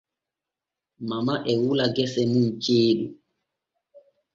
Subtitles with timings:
[1.09, 3.05] Mama e wula gese mun ceeɗu.